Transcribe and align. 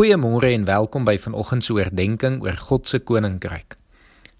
Goeiemôre 0.00 0.54
en 0.56 0.62
welkom 0.64 1.04
by 1.04 1.18
vanoggend 1.20 1.60
se 1.60 1.74
oordeenking 1.76 2.38
oor 2.40 2.56
God 2.56 2.88
se 2.88 3.02
koninkryk. 3.04 3.74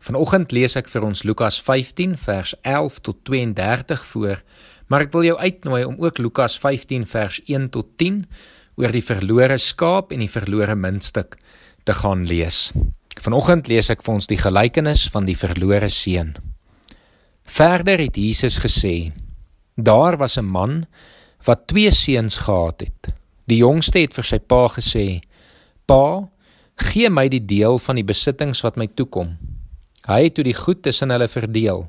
Vanoggend 0.00 0.54
lees 0.56 0.72
ek 0.80 0.86
vir 0.88 1.04
ons 1.04 1.20
Lukas 1.28 1.58
15 1.60 2.14
vers 2.22 2.54
11 2.64 2.96
tot 3.04 3.18
32 3.28 4.06
voor, 4.14 4.40
maar 4.88 5.04
ek 5.04 5.12
wil 5.12 5.26
jou 5.28 5.36
uitnooi 5.36 5.82
om 5.84 6.00
ook 6.00 6.22
Lukas 6.24 6.56
15 6.62 7.04
vers 7.12 7.42
1 7.44 7.68
tot 7.76 7.92
10 8.00 8.22
oor 8.80 8.96
die 8.96 9.04
verlore 9.04 9.60
skaap 9.60 10.16
en 10.16 10.24
die 10.24 10.32
verlore 10.32 10.78
muntstuk 10.80 11.36
te 11.84 11.98
gaan 12.00 12.24
lees. 12.24 12.70
Vanoggend 13.20 13.68
lees 13.68 13.92
ek 13.92 14.00
vir 14.00 14.16
ons 14.16 14.32
die 14.32 14.40
gelykenis 14.40 15.10
van 15.12 15.28
die 15.28 15.36
verlore 15.36 15.92
seun. 15.92 16.38
Verder 17.44 18.00
het 18.00 18.16
Jesus 18.16 18.62
gesê: 18.64 19.12
Daar 19.76 20.16
was 20.16 20.40
'n 20.40 20.48
man 20.48 20.86
wat 21.44 21.68
twee 21.68 21.92
seuns 21.92 22.48
gehad 22.48 22.80
het. 22.80 23.12
Die 23.44 23.60
jongste 23.60 23.98
het 24.00 24.14
vir 24.14 24.24
sy 24.24 24.38
pa 24.38 24.64
gesê: 24.72 25.20
Pa, 25.90 26.22
gee 26.78 27.08
my 27.10 27.24
die 27.26 27.42
deel 27.42 27.74
van 27.82 27.98
die 27.98 28.06
besittings 28.06 28.60
wat 28.62 28.76
my 28.78 28.86
toekom. 28.94 29.32
Hy 30.06 30.18
het 30.28 30.36
toe 30.36 30.44
die 30.46 30.54
goed 30.54 30.84
tussen 30.86 31.10
hulle 31.10 31.26
verdeel. 31.26 31.80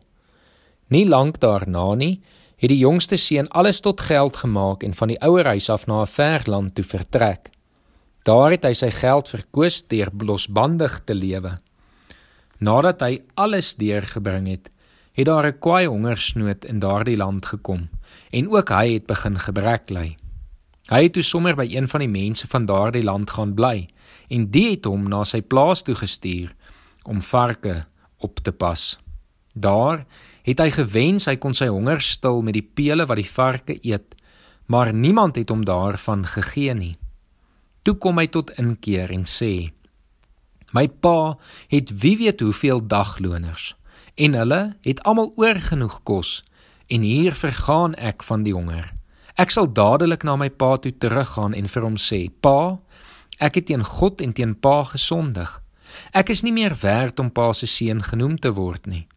Nie 0.89 1.03
lank 1.05 1.37
daarna 1.43 1.83
nie, 1.99 2.15
het 2.57 2.71
die 2.73 2.79
jongste 2.79 3.19
seun 3.21 3.45
alles 3.53 3.83
tot 3.85 4.01
geld 4.01 4.39
gemaak 4.41 4.81
en 4.87 4.97
van 4.97 5.13
die 5.13 5.19
ouer 5.21 5.51
huis 5.53 5.69
af 5.69 5.85
na 5.85 6.01
'n 6.01 6.09
ver 6.15 6.41
land 6.49 6.73
toe 6.75 6.83
vertrek. 6.83 7.51
Daar 8.25 8.51
het 8.57 8.65
hy 8.65 8.73
sy 8.73 8.89
geld 8.89 9.29
verkoos 9.29 9.83
deur 9.87 10.09
losbandig 10.17 11.05
te 11.05 11.13
lewe. 11.13 11.59
Nadat 12.57 13.01
hy 13.01 13.21
alles 13.35 13.75
deurgebring 13.75 14.47
het, 14.47 14.71
het 15.13 15.25
daar 15.25 15.45
'n 15.45 15.59
kwaai 15.59 15.85
hongersnood 15.85 16.65
in 16.65 16.79
daardie 16.79 17.17
land 17.17 17.45
gekom 17.45 17.89
en 18.31 18.49
ook 18.49 18.69
hy 18.69 18.93
het 18.93 19.05
begin 19.05 19.37
gebrek 19.37 19.89
ly. 19.89 20.17
Hy 20.91 21.05
het 21.05 21.13
toe 21.15 21.23
sommer 21.23 21.55
by 21.55 21.69
een 21.71 21.87
van 21.87 22.03
die 22.03 22.11
mense 22.11 22.47
van 22.51 22.65
daardie 22.67 23.03
land 23.07 23.31
gaan 23.31 23.53
bly 23.55 23.85
en 24.27 24.49
die 24.51 24.73
het 24.73 24.89
hom 24.91 25.05
na 25.07 25.23
sy 25.23 25.39
plaas 25.39 25.85
toe 25.87 25.95
gestuur 25.95 26.51
om 27.07 27.21
varke 27.23 27.85
op 28.19 28.43
te 28.43 28.51
pas. 28.51 28.99
Daar 29.55 30.03
het 30.43 30.59
hy 30.59 30.67
gewens 30.75 31.29
hy 31.31 31.37
kon 31.39 31.55
sy 31.55 31.69
honger 31.71 32.03
stil 32.03 32.43
met 32.43 32.57
die 32.59 32.65
pele 32.65 33.07
wat 33.07 33.21
die 33.21 33.29
varke 33.29 33.77
eet, 33.79 34.17
maar 34.67 34.91
niemand 34.91 35.39
het 35.39 35.49
hom 35.49 35.63
daarvan 35.63 36.25
gegee 36.27 36.75
nie. 36.75 36.95
Toe 37.87 37.95
kom 37.95 38.19
hy 38.19 38.27
tot 38.27 38.51
inkeer 38.59 39.15
en 39.15 39.23
sê: 39.23 39.71
My 40.75 40.87
pa 40.87 41.37
het 41.71 41.91
wie 42.03 42.17
weet 42.19 42.43
hoeveel 42.43 42.83
dagloners 42.83 43.75
en 44.19 44.35
hulle 44.35 44.63
het 44.83 44.99
almal 45.07 45.31
oorgenoeg 45.39 46.01
kos 46.03 46.41
en 46.91 47.07
hier 47.07 47.35
vergaan 47.35 47.95
ek 47.95 48.27
van 48.27 48.43
die 48.43 48.53
honger. 48.53 48.91
Ek 49.35 49.51
sal 49.51 49.69
dadelik 49.71 50.23
na 50.23 50.35
my 50.35 50.49
pa 50.49 50.77
toe 50.77 50.91
teruggaan 50.91 51.53
en 51.53 51.67
vir 51.67 51.83
hom 51.83 51.97
sê: 51.97 52.29
"Pa, 52.41 52.79
ek 53.39 53.55
het 53.55 53.65
teen 53.65 53.83
God 53.83 54.21
en 54.21 54.33
teen 54.33 54.55
pa 54.55 54.83
gesondig. 54.83 55.61
Ek 56.13 56.29
is 56.29 56.43
nie 56.43 56.53
meer 56.53 56.75
werd 56.81 57.19
om 57.19 57.31
pa 57.31 57.53
se 57.53 57.67
seun 57.67 58.03
genoem 58.03 58.39
te 58.39 58.51
word 58.51 58.87
nie. 58.87 59.07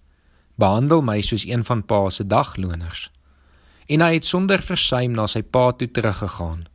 Behandel 0.57 1.03
my 1.03 1.21
soos 1.21 1.47
een 1.47 1.65
van 1.65 1.83
pa 1.83 2.11
se 2.11 2.27
dagloners." 2.27 3.11
En 3.89 4.01
hy 4.01 4.15
het 4.15 4.25
sonder 4.25 4.63
versuim 4.63 5.13
na 5.13 5.27
sy 5.27 5.43
pa 5.43 5.73
toe 5.73 5.91
teruggegaan. 5.91 6.67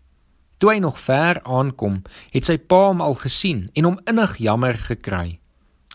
Toe 0.60 0.74
hy 0.74 0.80
nog 0.80 1.00
ver 1.00 1.40
aankom, 1.44 2.02
het 2.32 2.46
sy 2.46 2.58
pa 2.58 2.90
hom 2.90 3.02
al 3.02 3.16
gesien 3.16 3.70
en 3.74 3.84
hom 3.84 4.00
innig 4.06 4.38
jammer 4.38 4.78
gekry. 4.78 5.40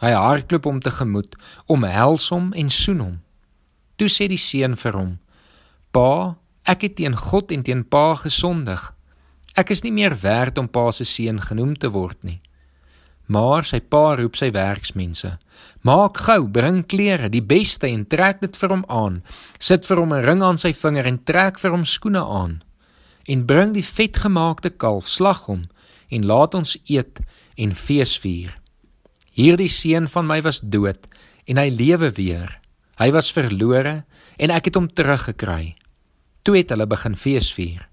Hy 0.00 0.10
hardloop 0.10 0.64
hom 0.64 0.80
tegemoet, 0.80 1.36
omhels 1.66 2.30
hom 2.32 2.52
en 2.52 2.70
soen 2.70 3.00
hom. 3.00 3.20
Toe 3.96 4.08
sê 4.08 4.26
die 4.28 4.40
seun 4.40 4.76
vir 4.76 4.96
hom: 4.96 5.12
"Pa, 5.92 6.36
Ek 6.64 6.80
het 6.86 6.96
teen 6.96 7.16
God 7.16 7.52
en 7.52 7.62
teen 7.62 7.84
Pa 7.84 8.14
gesondig. 8.16 8.80
Ek 9.54 9.70
is 9.70 9.82
nie 9.84 9.92
meer 9.92 10.14
werd 10.16 10.58
om 10.58 10.68
Pa 10.68 10.88
se 10.96 11.04
seun 11.04 11.42
genoem 11.44 11.74
te 11.76 11.90
word 11.92 12.22
nie. 12.24 12.40
Maar 13.26 13.64
sy 13.64 13.80
pa 13.80 14.14
roep 14.16 14.36
sy 14.36 14.50
werksmense: 14.52 15.38
"Maak 15.82 16.16
gou, 16.26 16.48
bring 16.48 16.86
klere, 16.86 17.28
die 17.28 17.42
beste 17.42 17.88
en 17.88 18.06
trek 18.06 18.40
dit 18.40 18.56
vir 18.56 18.68
hom 18.68 18.84
aan. 18.88 19.22
Sit 19.58 19.84
vir 19.84 19.96
hom 19.96 20.12
'n 20.12 20.24
ring 20.24 20.42
aan 20.42 20.58
sy 20.58 20.72
vinger 20.72 21.06
en 21.06 21.24
trek 21.24 21.58
vir 21.58 21.70
hom 21.70 21.84
skoene 21.84 22.24
aan. 22.24 22.62
En 23.28 23.46
bring 23.46 23.72
die 23.72 23.84
vetgemaakte 23.84 24.70
kalf, 24.70 25.08
slag 25.08 25.46
hom 25.46 25.68
en 26.10 26.26
laat 26.26 26.54
ons 26.54 26.76
eet 26.88 27.20
en 27.56 27.74
feesvier. 27.74 28.56
Hierdie 29.32 29.68
seun 29.68 30.06
van 30.06 30.26
my 30.26 30.42
was 30.42 30.60
dood 30.60 31.08
en 31.46 31.56
hy 31.56 31.70
lewe 31.70 32.10
weer. 32.10 32.60
Hy 32.98 33.10
was 33.10 33.32
verlore 33.32 34.04
en 34.38 34.50
ek 34.50 34.64
het 34.64 34.74
hom 34.74 34.88
teruggekry." 34.88 35.83
Toe 36.44 36.58
het 36.58 36.68
hulle 36.74 36.84
begin 36.84 37.14
feesvier. 37.16 37.86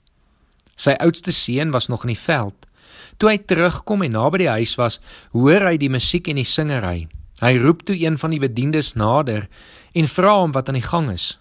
Sy 0.76 0.98
oudste 1.00 1.32
seun 1.32 1.70
was 1.72 1.88
nog 1.88 2.04
in 2.04 2.12
die 2.12 2.20
veld. 2.20 2.68
Toe 3.16 3.30
hy 3.32 3.38
terugkom 3.48 4.04
en 4.04 4.12
naby 4.18 4.42
die 4.44 4.50
huis 4.52 4.74
was, 4.76 4.98
hoor 5.32 5.64
hy 5.70 5.78
die 5.80 5.92
musiek 5.94 6.28
en 6.28 6.42
die 6.42 6.48
singery. 6.48 7.06
Hy 7.40 7.52
roep 7.64 7.86
toe 7.88 7.96
een 7.96 8.18
van 8.20 8.36
die 8.36 8.42
bediendes 8.44 8.92
nader 9.00 9.48
en 9.96 10.10
vra 10.12 10.34
hom 10.42 10.52
wat 10.52 10.68
aan 10.68 10.80
die 10.82 10.84
gang 10.84 11.08
is. 11.14 11.38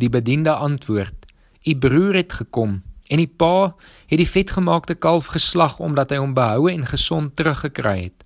Die 0.00 0.08
bediende 0.08 0.54
antwoord: 0.56 1.28
"U 1.66 1.76
broer 1.76 2.22
het 2.22 2.32
gekom 2.32 2.80
en 3.08 3.20
die 3.20 3.28
pa 3.28 3.76
het 4.08 4.18
die 4.18 4.28
vetgemaakte 4.28 4.94
kalf 4.94 5.28
geslag 5.36 5.76
omdat 5.78 6.10
hy 6.10 6.22
hom 6.24 6.34
behoue 6.34 6.72
en 6.72 6.88
gesond 6.88 7.36
teruggekry 7.36 8.08
het." 8.08 8.24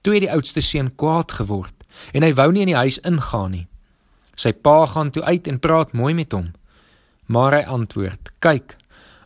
Toe 0.00 0.14
het 0.14 0.24
die 0.24 0.32
oudste 0.32 0.64
seun 0.64 0.88
kwaad 0.96 1.32
geword 1.32 1.84
en 2.16 2.24
hy 2.24 2.32
wou 2.34 2.48
nie 2.52 2.64
in 2.64 2.72
die 2.72 2.80
huis 2.80 2.98
ingaan 3.04 3.50
nie. 3.50 3.66
Sy 4.34 4.52
pa 4.52 4.86
gaan 4.86 5.12
toe 5.12 5.22
uit 5.22 5.46
en 5.46 5.60
praat 5.60 5.92
mooi 5.92 6.14
met 6.14 6.32
hom. 6.32 6.48
Maar 7.26 7.52
hy 7.52 7.62
antwoord: 7.66 8.32
"Kyk, 8.38 8.76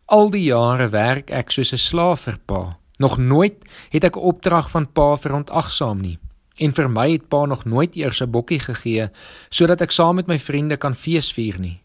al 0.06 0.30
die 0.30 0.44
jare 0.44 0.88
werk 0.88 1.30
ek 1.30 1.50
soos 1.50 1.72
'n 1.72 1.78
slaaf 1.78 2.20
vir 2.20 2.38
pa. 2.44 2.78
Nog 2.98 3.18
nooit 3.18 3.64
het 3.90 4.04
ek 4.04 4.16
'n 4.16 4.28
opdrag 4.30 4.70
van 4.70 4.92
pa 4.92 5.16
verontagsaam 5.16 6.00
nie. 6.00 6.18
En 6.56 6.72
vir 6.72 6.88
my 6.88 7.10
het 7.10 7.28
pa 7.28 7.44
nog 7.44 7.64
nooit 7.64 7.96
eers 7.96 8.20
'n 8.22 8.30
bokkie 8.30 8.60
gegee 8.60 9.10
sodat 9.48 9.80
ek 9.80 9.90
saam 9.90 10.14
met 10.14 10.26
my 10.26 10.38
vriende 10.38 10.76
kan 10.76 10.94
feesvier 10.94 11.58
nie. 11.58 11.82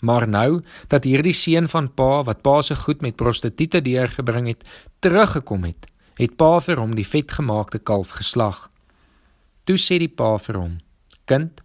Maar 0.00 0.28
nou 0.28 0.62
dat 0.88 1.04
hierdie 1.04 1.32
seun 1.32 1.68
van 1.68 1.94
pa 1.94 2.22
wat 2.22 2.42
pa 2.42 2.62
se 2.62 2.76
goed 2.76 3.00
met 3.00 3.16
prostituie 3.16 3.82
deurgebring 3.82 4.46
het, 4.46 4.64
teruggekom 4.98 5.64
het, 5.64 5.86
het 6.14 6.36
pa 6.36 6.60
vir 6.60 6.76
hom 6.76 6.94
die 6.94 7.06
vetgemaakte 7.06 7.78
kalf 7.78 8.08
geslag." 8.10 8.70
Toe 9.64 9.76
sê 9.76 9.98
die 9.98 10.08
pa 10.08 10.38
vir 10.38 10.56
hom: 10.56 10.80
"Kind, 11.24 11.60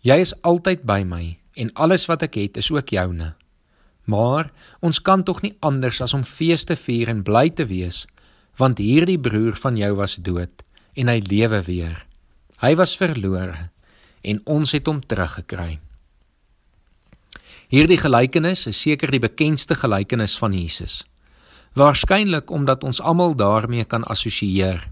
jy 0.00 0.16
is 0.20 0.34
altyd 0.42 0.82
by 0.82 1.02
my." 1.02 1.41
En 1.54 1.72
alles 1.74 2.06
wat 2.10 2.22
ek 2.26 2.38
het 2.40 2.56
is 2.62 2.70
ook 2.72 2.94
joune. 2.94 3.32
Maar 4.04 4.50
ons 4.80 4.98
kan 5.02 5.22
tog 5.22 5.42
nie 5.42 5.54
anders 5.60 6.00
as 6.02 6.14
om 6.14 6.24
feeste 6.24 6.76
vier 6.76 7.12
en 7.12 7.22
bly 7.22 7.50
te 7.50 7.66
wees, 7.66 8.06
want 8.58 8.82
hierdie 8.82 9.20
broer 9.20 9.56
van 9.56 9.76
jou 9.76 9.94
was 9.96 10.18
dood 10.18 10.64
en 10.98 11.08
hy 11.08 11.20
lewe 11.28 11.62
weer. 11.68 12.02
Hy 12.62 12.74
was 12.78 12.96
verlore 12.98 13.70
en 14.22 14.40
ons 14.46 14.72
het 14.74 14.86
hom 14.86 15.00
teruggekry. 15.02 15.78
Hierdie 17.72 17.96
gelykenis 17.96 18.66
is 18.68 18.80
seker 18.84 19.10
die 19.10 19.22
bekendste 19.22 19.74
gelykenis 19.78 20.36
van 20.38 20.52
Jesus. 20.52 21.00
Waarskynlik 21.78 22.50
omdat 22.52 22.84
ons 22.84 23.00
almal 23.00 23.32
daarmee 23.32 23.86
kan 23.88 24.04
assosieer. 24.04 24.82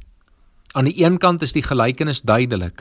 Aan 0.72 0.88
die 0.88 0.97
een 1.04 1.19
kant 1.21 1.42
is 1.42 1.53
die 1.53 1.65
gelykenis 1.66 2.22
duidelik. 2.25 2.81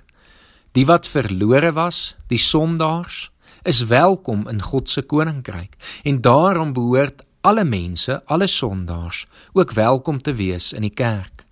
Die 0.77 0.85
wat 0.87 1.09
verlore 1.09 1.73
was, 1.75 2.15
die 2.31 2.39
sondaars, 2.39 3.27
is 3.63 3.83
welkom 3.85 4.47
in 4.47 4.61
God 4.61 4.89
se 4.89 5.01
koninkryk 5.01 5.75
en 6.03 6.21
daarom 6.21 6.73
behoort 6.73 7.23
alle 7.41 7.63
mense, 7.63 8.21
alle 8.25 8.47
sondaars 8.47 9.25
ook 9.53 9.71
welkom 9.71 10.21
te 10.21 10.33
wees 10.33 10.73
in 10.73 10.81
die 10.81 10.93
kerk. 10.93 11.45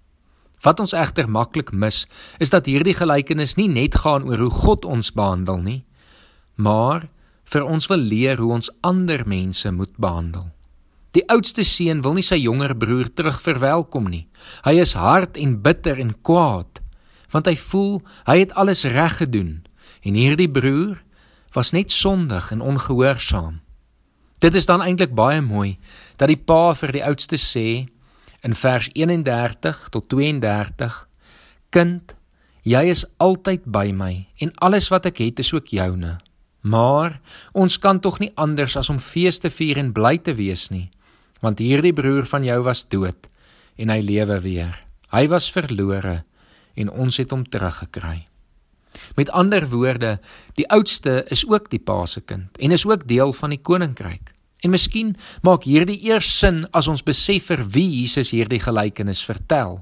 Wat 0.64 0.80
ons 0.80 0.94
egter 0.98 1.30
maklik 1.30 1.72
mis, 1.72 2.06
is 2.40 2.50
dat 2.50 2.66
hierdie 2.66 2.96
gelykenis 2.98 3.56
nie 3.56 3.70
net 3.70 3.96
gaan 4.04 4.26
oor 4.28 4.42
hoe 4.48 4.54
God 4.54 4.86
ons 4.86 5.14
behandel 5.14 5.62
nie, 5.62 5.82
maar 6.56 7.08
vir 7.48 7.64
ons 7.64 7.88
wil 7.88 8.02
leer 8.02 8.42
hoe 8.42 8.52
ons 8.58 8.72
ander 8.82 9.24
mense 9.28 9.72
moet 9.72 9.94
behandel. 10.02 10.50
Die 11.16 11.24
oudste 11.32 11.64
seun 11.64 12.02
wil 12.04 12.18
nie 12.18 12.26
sy 12.26 12.40
jonger 12.42 12.76
broer 12.78 13.08
terug 13.14 13.40
verwelkom 13.42 14.10
nie. 14.12 14.28
Hy 14.66 14.76
is 14.84 14.94
hard 14.98 15.38
en 15.40 15.56
bitter 15.64 16.02
en 16.02 16.12
kwaad, 16.22 16.82
want 17.32 17.48
hy 17.48 17.56
voel 17.58 18.02
hy 18.28 18.42
het 18.44 18.54
alles 18.60 18.84
reg 18.92 19.22
gedoen 19.22 19.54
en 20.04 20.18
hierdie 20.18 20.52
broer 20.52 21.00
was 21.54 21.72
net 21.72 21.92
sondig 21.92 22.52
en 22.52 22.62
ongehoorsaam. 22.62 23.62
Dit 24.40 24.54
is 24.56 24.66
dan 24.66 24.82
eintlik 24.82 25.16
baie 25.18 25.42
mooi 25.42 25.78
dat 26.18 26.30
die 26.30 26.38
pa 26.38 26.74
vir 26.78 26.94
die 26.94 27.06
oudste 27.06 27.40
sê 27.42 27.88
in 28.46 28.54
vers 28.54 28.90
31 28.94 29.90
tot 29.90 30.10
32: 30.14 31.08
Kind, 31.70 32.14
jy 32.62 32.84
is 32.92 33.06
altyd 33.18 33.66
by 33.66 33.90
my 33.92 34.28
en 34.44 34.54
alles 34.62 34.92
wat 34.94 35.10
ek 35.10 35.24
het 35.24 35.40
is 35.42 35.54
ook 35.54 35.74
joune. 35.74 36.18
Maar 36.62 37.20
ons 37.54 37.80
kan 37.80 38.00
tog 38.00 38.20
nie 38.20 38.32
anders 38.36 38.76
as 38.78 38.90
om 38.90 39.00
fees 39.00 39.40
te 39.40 39.50
vier 39.50 39.80
en 39.82 39.94
bly 39.96 40.18
te 40.18 40.36
wees 40.36 40.68
nie, 40.70 40.90
want 41.42 41.62
hierdie 41.64 41.94
broer 41.96 42.26
van 42.28 42.46
jou 42.46 42.60
was 42.66 42.86
dood 42.86 43.30
en 43.78 43.94
hy 43.94 44.02
lewe 44.02 44.40
weer. 44.44 44.74
Hy 45.14 45.28
was 45.32 45.52
verlore 45.54 46.24
en 46.78 46.90
ons 46.92 47.18
het 47.18 47.32
hom 47.32 47.46
teruggekry. 47.46 48.26
Met 49.16 49.30
ander 49.30 49.70
woorde, 49.70 50.20
die 50.56 50.70
oudste 50.70 51.26
is 51.30 51.46
ook 51.48 51.70
die 51.70 51.80
pa 51.80 52.06
se 52.06 52.22
kind 52.22 52.58
en 52.58 52.72
is 52.72 52.86
ook 52.86 53.08
deel 53.08 53.34
van 53.34 53.50
die 53.50 53.62
koninkryk. 53.62 54.34
En 54.66 54.74
miskien 54.74 55.16
maak 55.42 55.64
hierdie 55.64 56.00
eers 56.10 56.30
sin 56.40 56.66
as 56.74 56.88
ons 56.88 57.04
besef 57.06 57.52
vir 57.52 57.64
wie 57.74 57.88
Jesus 58.02 58.32
hierdie 58.34 58.62
gelykenis 58.62 59.22
vertel. 59.26 59.80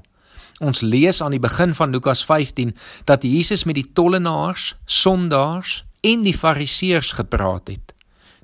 Ons 0.60 0.80
lees 0.80 1.20
aan 1.20 1.34
die 1.36 1.40
begin 1.40 1.74
van 1.76 1.92
Lukas 1.92 2.24
15 2.24 2.74
dat 3.04 3.24
Jesus 3.24 3.64
met 3.64 3.76
die 3.76 3.88
tollenaars, 3.92 4.74
sondaars 4.84 5.82
en 6.00 6.22
die 6.24 6.36
fariseërs 6.36 7.12
gepraat 7.18 7.68
het. 7.68 7.92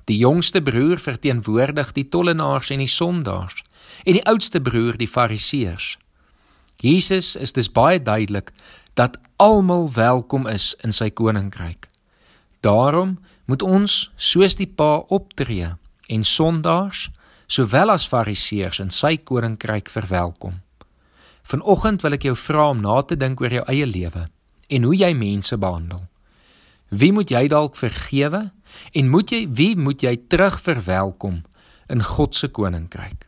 Die 0.09 0.17
jongste 0.17 0.61
broer 0.61 0.99
verteenwoordig 0.99 1.93
die 1.95 2.09
tollenaars 2.09 2.69
en 2.73 2.83
die 2.83 2.91
sondaars 2.91 3.63
en 4.03 4.17
die 4.17 4.25
oudste 4.27 4.61
broer 4.61 4.97
die 4.97 5.07
fariseërs. 5.07 5.97
Jesus 6.83 7.35
is 7.39 7.53
dus 7.55 7.71
baie 7.71 8.01
duidelik 8.01 8.51
dat 8.93 9.17
almal 9.35 9.89
welkom 9.93 10.47
is 10.47 10.75
in 10.81 10.93
sy 10.93 11.09
koninkryk. 11.09 11.87
Daarom 12.59 13.17
moet 13.45 13.61
ons 13.61 14.11
soos 14.15 14.55
die 14.55 14.69
Pa 14.69 15.03
optree 15.09 15.73
en 16.07 16.23
sondaars 16.23 17.09
sowel 17.47 17.91
as 17.93 18.07
fariseërs 18.07 18.79
in 18.83 18.93
sy 18.93 19.17
koninkryk 19.17 19.89
verwelkom. 19.91 20.61
Vanoggend 21.43 22.01
wil 22.05 22.15
ek 22.15 22.29
jou 22.29 22.35
vra 22.39 22.69
om 22.71 22.81
na 22.81 23.01
te 23.01 23.17
dink 23.19 23.41
oor 23.41 23.51
jou 23.51 23.65
eie 23.67 23.87
lewe 23.89 24.27
en 24.73 24.87
hoe 24.87 24.95
jy 24.95 25.11
mense 25.17 25.57
behandel. 25.59 26.01
Wie 26.93 27.11
moet 27.11 27.33
jy 27.33 27.47
dalk 27.51 27.75
vergewe 27.75 28.45
en 28.93 29.09
moet 29.09 29.33
jy 29.33 29.43
wie 29.49 29.73
moet 29.75 30.05
jy 30.05 30.15
terug 30.29 30.59
verwelkom 30.61 31.41
in 31.89 32.03
God 32.05 32.37
se 32.37 32.47
koninkryk? 32.47 33.25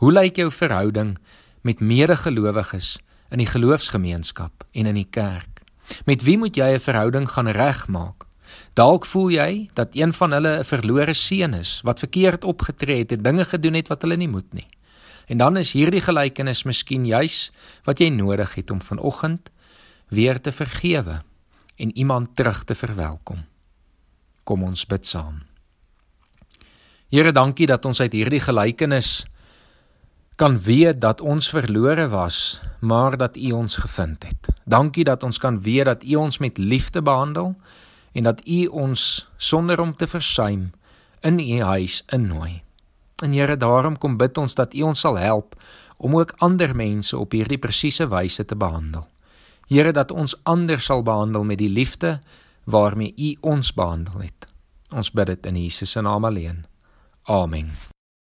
Hoe 0.00 0.12
lyk 0.12 0.40
jou 0.40 0.50
verhouding 0.52 1.14
met 1.62 1.80
medegelowiges 1.80 2.96
in 3.30 3.38
die 3.38 3.50
geloofsgemeenskap 3.50 4.64
en 4.72 4.86
in 4.86 4.94
die 4.94 5.10
kerk? 5.10 5.62
Met 6.04 6.22
wie 6.22 6.38
moet 6.38 6.56
jy 6.56 6.74
'n 6.74 6.80
verhouding 6.80 7.28
gaan 7.28 7.48
regmaak? 7.48 8.26
Dalk 8.74 9.06
voel 9.06 9.30
jy 9.30 9.68
dat 9.74 9.94
een 9.96 10.12
van 10.12 10.32
hulle 10.32 10.58
'n 10.58 10.64
verlore 10.64 11.14
seun 11.14 11.54
is 11.54 11.80
wat 11.82 11.98
verkeerd 11.98 12.44
opgetree 12.44 12.98
het 12.98 13.12
en 13.12 13.22
dinge 13.22 13.44
gedoen 13.44 13.74
het 13.74 13.88
wat 13.88 14.02
hulle 14.02 14.16
nie 14.16 14.28
moet 14.28 14.52
nie. 14.52 14.68
En 15.26 15.36
dan 15.36 15.56
is 15.56 15.72
hierdie 15.72 16.00
gelykenis 16.00 16.62
miskien 16.64 17.06
juis 17.06 17.50
wat 17.84 17.98
jy 17.98 18.08
nodig 18.08 18.54
het 18.54 18.70
om 18.70 18.82
vanoggend 18.82 19.50
weer 20.08 20.40
te 20.40 20.52
vergewe 20.52 21.22
en 21.76 21.96
iemand 21.96 22.36
terug 22.36 22.64
te 22.64 22.74
verwelkom. 22.74 23.44
Kom 24.44 24.62
ons 24.62 24.86
bid 24.86 25.06
saam. 25.06 25.42
Here, 27.10 27.32
dankie 27.32 27.66
dat 27.66 27.84
ons 27.84 28.00
uit 28.00 28.12
hierdie 28.12 28.40
gelykenis 28.40 29.26
kan 30.36 30.58
weet 30.60 31.00
dat 31.00 31.20
ons 31.20 31.48
verlore 31.48 32.08
was, 32.08 32.60
maar 32.80 33.16
dat 33.16 33.36
U 33.36 33.50
ons 33.50 33.76
gevind 33.76 34.22
het. 34.22 34.48
Dankie 34.64 35.04
dat 35.04 35.22
ons 35.22 35.38
kan 35.38 35.60
weet 35.60 35.84
dat 35.84 36.04
U 36.04 36.14
ons 36.14 36.38
met 36.38 36.58
liefde 36.58 37.02
behandel 37.02 37.54
en 38.12 38.22
dat 38.22 38.40
U 38.48 38.66
ons 38.66 39.28
sonder 39.36 39.80
om 39.80 39.94
te 39.94 40.06
versuim 40.06 40.70
in 41.20 41.40
U 41.40 41.62
huis 41.62 42.02
innooi. 42.06 42.62
En 43.22 43.32
Here, 43.32 43.56
daarom 43.56 43.98
kom 43.98 44.16
bid 44.16 44.38
ons 44.38 44.54
dat 44.54 44.74
U 44.74 44.82
ons 44.82 45.00
sal 45.00 45.16
help 45.18 45.56
om 45.96 46.16
ook 46.16 46.34
ander 46.44 46.76
mense 46.76 47.16
op 47.16 47.32
hierdie 47.32 47.58
presiese 47.58 48.08
wyse 48.08 48.44
te 48.44 48.56
behandel. 48.56 49.08
Here, 49.68 49.92
dat 49.92 50.12
ons 50.12 50.36
ander 50.44 50.80
sal 50.80 51.02
behandel 51.02 51.44
met 51.44 51.58
die 51.58 51.72
liefde 51.72 52.18
waarmee 52.64 53.14
U 53.16 53.36
ons 53.40 53.72
behandel 53.72 54.28
het. 54.28 54.52
Ons 54.92 55.10
bid 55.10 55.26
dit 55.26 55.46
in 55.46 55.62
Jesus 55.64 55.90
se 55.90 56.00
naam 56.00 56.24
alleen. 56.24 56.66
Amen. 57.22 57.95